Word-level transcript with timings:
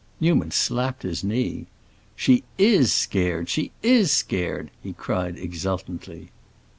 Newman 0.19 0.49
slapped 0.49 1.03
his 1.03 1.23
knee. 1.23 1.67
"She 2.15 2.43
is 2.57 2.91
scared! 2.91 3.49
she 3.49 3.71
is 3.83 4.11
scared!" 4.11 4.71
he 4.81 4.93
cried, 4.93 5.37
exultantly. 5.37 6.29